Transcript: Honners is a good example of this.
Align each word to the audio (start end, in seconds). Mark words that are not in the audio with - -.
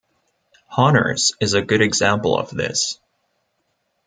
Honners 0.67 1.33
is 1.39 1.53
a 1.53 1.61
good 1.61 1.79
example 1.79 2.35
of 2.35 2.49
this. 2.49 2.97